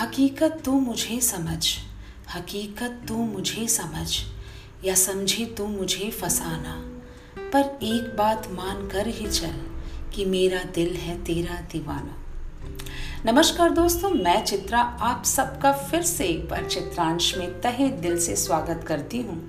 हकीकत 0.00 0.62
तू 0.64 0.72
मुझे 0.72 1.20
समझ, 1.20 1.66
हकीकत 2.34 3.00
तू 3.08 3.14
मुझे 3.14 3.68
समझ, 3.68 4.18
या 4.84 4.94
समझे 4.94 5.44
तू 5.44 5.66
मुझे 5.66 6.10
फसाना। 6.10 6.74
पर 7.52 7.78
एक 7.82 8.16
बात 8.18 8.48
मान 8.50 8.86
कर 8.88 9.06
ही 9.06 9.26
चल 9.26 9.54
कि 10.14 10.24
मेरा 10.24 10.62
दिल 10.74 10.94
है 10.94 11.24
तेरा 11.24 11.54
दीवाना। 11.72 12.16
नमस्कार 13.32 13.70
दोस्तों, 13.70 14.10
मैं 14.10 14.44
चित्रा, 14.44 14.80
आप 14.80 15.24
सबका 15.24 15.72
फिर 15.72 16.02
से 16.02 16.24
एक 16.24 16.48
बार 16.48 16.64
चित्रांश 16.64 17.38
में 17.38 17.60
तहे 17.60 17.88
दिल 17.88 18.18
से 18.18 18.36
स्वागत 18.36 18.84
करती 18.86 19.18
हूँ। 19.18 19.40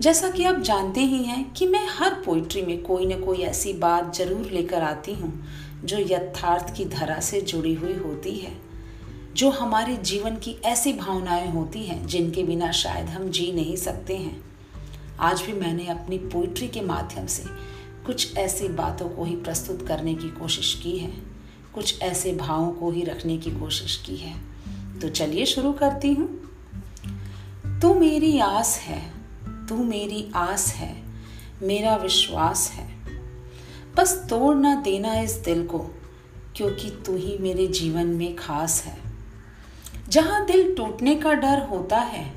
जैसा 0.00 0.30
कि 0.30 0.44
आप 0.44 0.60
जानते 0.60 1.00
ही 1.00 1.22
हैं 1.24 1.52
कि 1.52 1.66
मैं 1.66 1.86
हर 1.90 2.14
पोइट्री 2.14 2.62
में 2.62 2.82
कोई 2.82 3.06
ना 3.06 3.16
कोई 3.16 3.38
ऐसी 3.38 3.72
बात 3.72 4.16
ज़रूर 4.16 4.50
लेकर 4.50 4.82
आती 4.82 5.14
हूँ, 5.14 5.48
जो 5.84 5.98
यथार्थ 5.98 6.74
की 6.76 6.84
धरा 6.84 7.20
से 7.20 7.40
जुड़ी 7.40 7.74
हुई 7.74 7.94
होती 7.94 8.30
है। 8.30 8.73
जो 9.34 9.50
हमारे 9.50 9.96
जीवन 9.96 10.36
की 10.36 10.50
ऐसी 10.64 10.92
भावनाएँ 10.92 11.50
होती 11.50 11.82
हैं, 11.82 12.06
जिनके 12.06 12.42
बिना 12.42 12.72
शायद 12.72 13.06
हम 13.06 13.30
जी 13.30 13.52
नहीं 13.52 13.76
सकते 13.76 14.16
हैं। 14.16 14.44
आज 15.20 15.42
भी 15.42 15.52
मैंने 15.52 15.86
अपनी 15.86 16.18
पोइट्री 16.18 16.68
के 16.68 16.80
माध्यम 16.80 17.26
से 17.26 17.44
कुछ 18.06 18.36
ऐसी 18.36 18.68
बातों 18.68 19.08
को 19.08 19.24
ही 19.24 19.36
प्रस्तुत 19.36 19.88
करने 19.88 20.14
की 20.14 20.28
कोशिश 20.28 20.80
की 20.82 20.98
है। 20.98 21.12
कुछ 21.74 22.02
ऐसे 22.02 22.32
भावों 22.32 22.72
को 22.72 22.90
ही 22.90 23.04
रखने 23.04 23.38
की 23.38 23.50
कोशिश 23.50 24.02
की 24.06 24.16
है। 24.16 24.40
तो 25.00 25.08
चलिए 25.08 25.46
शुरू 25.46 25.72
करती 25.72 26.12
हूँ। 26.12 26.40
तू 27.82 27.94
मेरी 27.94 28.38
आस 28.38 28.78
है, 28.78 29.12
तू 29.68 29.84
मेरी 29.84 30.30
आस 30.34 30.74
है, 30.74 31.02
मेरा 31.62 31.96
विश्वास 31.96 32.70
है। 32.70 32.88
बस 33.96 34.26
तोड़ 34.30 34.56
ना 34.56 34.74
देना 34.74 35.20
इस 35.20 35.32
दिल 35.32 35.66
को, 35.66 35.78
क्योंकि 36.56 36.90
तू 36.90 37.16
ही 37.16 37.38
मेरे 37.38 37.66
जीवन 37.66 38.06
में 38.06 38.36
खास 38.36 38.82
है। 38.84 39.03
जहाँ 40.08 40.46
दिल 40.46 40.74
टूटने 40.74 41.14
का 41.14 41.32
डर 41.32 41.62
होता 41.62 41.98
है, 41.98 42.34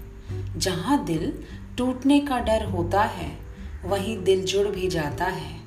जहाँ 0.57 1.05
दिल 1.05 1.33
टूटने 1.77 2.19
का 2.19 2.39
डर 2.39 2.65
होता 2.65 3.03
है, 3.03 3.37
वहीं 3.85 4.23
दिल 4.23 4.45
जुड़ 4.45 4.67
भी 4.67 4.87
जाता 4.87 5.25
है। 5.25 5.59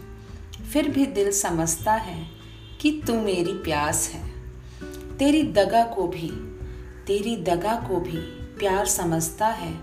फिर 0.72 0.88
भी 0.88 1.06
दिल 1.06 1.30
समझता 1.30 1.92
है 1.92 2.26
कि 2.80 3.02
तू 3.06 3.20
मेरी 3.20 3.52
प्यास 3.52 4.10
है। 4.14 4.30
तेरी 5.18 5.42
दगा 5.42 5.84
को 5.84 6.06
भी, 6.06 6.28
तेरी 7.06 7.36
दगा 7.36 7.74
को 7.74 8.00
भी 8.00 8.16
प्यार 8.58 8.86
समझता 8.86 9.46
है, 9.46 9.80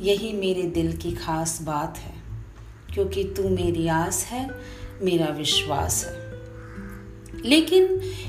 यही 0.00 0.32
मेरे 0.32 0.62
दिल 0.62 0.96
की 0.96 1.12
खास 1.12 1.62
बात 1.62 1.98
है। 1.98 2.14
क्योंकि 2.94 3.24
तू 3.24 3.48
मेरी 3.48 3.88
आस 3.88 4.24
है, 4.24 4.50
मेरा 5.02 5.26
विश्वास 5.26 6.04
है। 6.04 6.25
लेकिन 7.46 7.84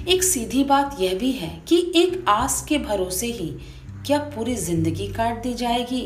एक 0.08 0.24
सीधी 0.24 0.64
बात 0.64 0.98
यह 1.00 1.14
भी 1.14 1.32
है 1.32 1.50
कि 1.68 1.80
एक 1.96 2.26
आस 2.30 2.66
के 2.70 2.78
भरोसे 2.78 3.28
ही 3.28 3.48
क्या 4.06 4.18
पूरी 4.36 4.56
ज़िंदगी 4.56 5.08
काट 5.08 5.42
दी 5.44 5.54
जाएगी? 5.54 6.02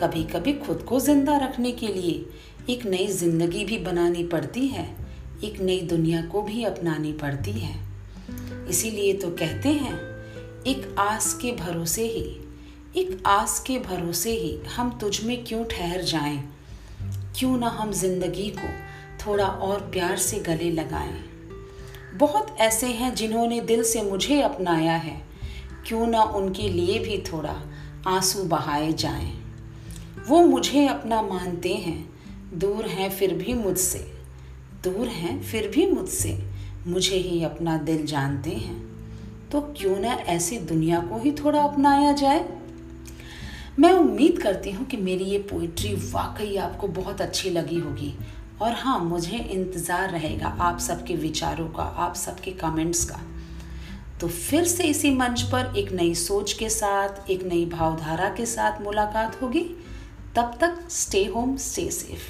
कभी 0.00 0.24
कभी 0.24 0.52
खुद 0.52 0.82
को 0.82 1.00
ज़िंदा 1.00 1.36
रखने 1.36 1.72
के 1.72 1.86
लिए 1.86 2.72
एक 2.72 2.84
नई 2.86 3.06
ज़िंदगी 3.06 3.64
भी 3.64 3.78
बनानी 3.78 4.24
पड़ती 4.24 4.66
है, 4.66 4.88
एक 5.44 5.60
नई 5.60 5.80
दुनिया 5.80 6.22
को 6.22 6.42
भी 6.42 6.64
अपनानी 6.64 7.12
पड़ती 7.12 7.52
है। 7.52 7.74
इसीलिए 8.68 9.12
तो 9.12 9.30
कहते 9.30 9.68
हैं, 9.68 9.94
एक 10.66 10.94
आस 10.98 11.32
के 11.34 11.52
भरोसे 11.52 12.06
ही, 12.06 12.26
एक 12.96 13.22
आस 13.26 13.58
के 13.60 13.78
भरोसे 13.78 14.30
ही 14.30 14.58
हम 14.76 14.98
तुझ 15.00 15.24
में 15.24 15.44
क्यों 15.44 15.64
ठहर 15.64 16.02
जाएँ? 16.02 16.38
क्यों 17.38 17.56
ना 17.58 17.68
हम 17.68 17.92
ज़िंदगी 17.92 18.50
को 18.58 18.68
थोड़ा 19.26 19.46
और 19.46 19.80
प्यार 19.92 20.16
से 20.16 20.38
गले 20.38 20.70
लगाएँ? 20.70 21.16
बहुत 22.18 22.56
ऐसे 22.58 22.86
हैं 22.86 23.14
जिन्होंने 23.14 23.60
दिल 23.60 23.82
से 23.82 24.02
मुझे 24.02 24.42
अपनाया 24.42 24.96
है। 24.96 25.22
क्यों 25.86 26.06
ना 26.06 26.22
उनके 26.22 26.68
लिए 26.68 26.98
भी 26.98 27.18
थोड़ा 27.18 27.62
आँसू 28.06 28.42
बहाए 28.42 28.92
जाएँ। 28.92 29.44
वो 30.28 30.42
मुझे 30.42 30.86
अपना 30.86 31.22
मानते 31.22 31.74
हैं। 31.74 32.10
दूर 32.54 32.86
हैं 32.86 33.10
फिर 33.10 33.34
भी 33.34 33.54
मुझसे। 33.54 33.98
दूर 34.84 35.06
हैं 35.06 35.42
फिर 35.42 35.68
भी 35.68 35.90
मुझसे। 35.90 36.38
मुझे 36.86 37.16
ही 37.16 37.44
अपना 37.44 37.78
दिल 37.78 38.06
जानते 38.06 38.50
हैं। 38.50 38.88
तो 39.52 39.60
क्यों 39.60 39.96
ना 39.96 40.08
ऐसी 40.08 40.58
दुनिया 40.58 41.00
को 41.00 41.18
ही 41.18 41.32
थोड़ा 41.32 41.62
अपनाया 41.62 42.12
जाए? 42.12 42.48
मैं 43.78 43.92
उम्मीद 43.92 44.42
करती 44.42 44.70
हूँ 44.70 44.86
कि 44.86 44.96
मेरी 44.96 45.24
ये 45.24 45.38
पोइट्री 45.38 45.94
वाकई 45.94 46.56
आपको 46.56 46.88
बहुत 46.88 47.20
अच्छी 47.20 47.50
लगी 47.50 47.78
होगी। 47.78 48.14
और 48.62 48.72
हाँ 48.72 48.98
मुझे 48.98 49.36
इंतज़ार 49.36 50.10
रहेगा 50.10 50.48
आप 50.60 50.78
सबके 50.78 51.14
विचारों 51.14 51.68
का, 51.68 51.82
आप 51.82 52.14
सबके 52.14 52.50
कमेंट्स 52.50 53.04
का। 53.04 53.20
तो 54.20 54.28
फिर 54.28 54.64
से 54.64 54.84
इसी 54.84 55.10
मंच 55.10 55.42
पर 55.42 55.72
एक 55.76 55.92
नई 55.92 56.14
सोच 56.14 56.52
के 56.52 56.68
साथ, 56.68 57.30
एक 57.30 57.42
नई 57.42 57.64
भावधारा 57.66 58.28
के 58.28 58.46
साथ 58.46 58.80
मुलाकात 58.82 59.40
होगी। 59.42 59.64
तब 60.36 60.56
तक 60.60 60.78
स्टे 60.90 61.24
होम 61.24 61.56
स्टे 61.56 61.90
सेफ़ 61.90 62.26